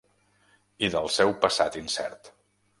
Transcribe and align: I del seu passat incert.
I 0.87 0.89
del 0.95 1.11
seu 1.17 1.35
passat 1.45 1.81
incert. 1.85 2.35